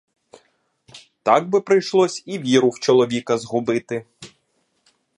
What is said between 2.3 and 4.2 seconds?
віру в чоловіка згубити!